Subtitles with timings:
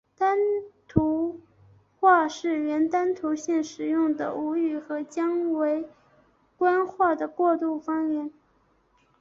[0.17, 0.35] 丹
[0.87, 1.41] 徒
[1.99, 5.83] 话是原丹徒县使用的吴语和江淮
[6.57, 8.33] 官话的过渡方言。